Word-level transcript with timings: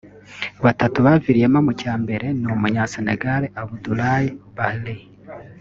batatu 0.65 0.97
baviriyemo 1.05 1.59
mu 1.67 1.73
cya 1.81 1.93
mbere 2.03 2.27
ni 2.39 2.47
Umunya-Senegal 2.55 3.41
Abdoulaye 3.61 4.27
Bathily 4.55 4.97